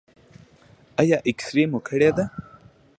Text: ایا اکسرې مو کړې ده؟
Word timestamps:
ایا 1.01 1.17
اکسرې 1.29 1.63
مو 1.71 1.79
کړې 1.87 2.09
ده؟ 2.17 2.25